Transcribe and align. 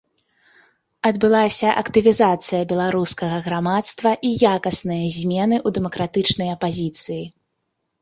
Адбылася 1.09 1.69
актывізацыя 1.81 2.61
беларускага 2.73 3.37
грамадства 3.51 4.09
і 4.31 4.35
якасныя 4.57 5.15
змены 5.21 5.55
ў 5.67 5.79
дэмакратычнай 5.81 6.49
апазіцыі. 6.59 7.23